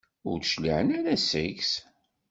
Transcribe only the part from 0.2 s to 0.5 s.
Ur